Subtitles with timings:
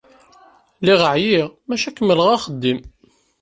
[0.79, 2.79] Lliɣ ɛyiɣ, maca kemmleɣ axeddim.